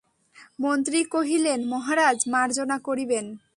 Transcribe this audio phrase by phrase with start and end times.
[0.59, 3.25] মন্ত্রী কহিলেন, মহারাজ, মার্জনা করিবেন।